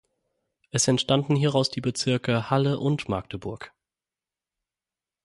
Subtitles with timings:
[0.71, 3.71] Es entstanden hieraus die Bezirke Halle und Magdeburg.